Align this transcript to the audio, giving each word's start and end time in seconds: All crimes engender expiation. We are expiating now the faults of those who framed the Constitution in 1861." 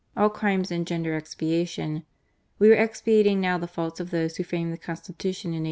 All 0.17 0.29
crimes 0.31 0.71
engender 0.71 1.13
expiation. 1.15 2.05
We 2.57 2.71
are 2.71 2.75
expiating 2.75 3.39
now 3.39 3.59
the 3.59 3.67
faults 3.67 3.99
of 3.99 4.09
those 4.09 4.37
who 4.37 4.43
framed 4.43 4.73
the 4.73 4.77
Constitution 4.79 5.49
in 5.49 5.59
1861." 5.59 5.59